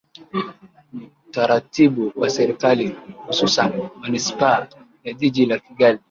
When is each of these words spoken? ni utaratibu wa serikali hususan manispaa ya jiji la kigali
ni 0.93 1.05
utaratibu 1.27 2.11
wa 2.15 2.29
serikali 2.29 2.95
hususan 3.27 3.73
manispaa 4.01 4.67
ya 5.03 5.13
jiji 5.13 5.45
la 5.45 5.59
kigali 5.59 5.99